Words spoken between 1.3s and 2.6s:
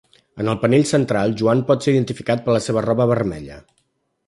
Joan pot ser identificat per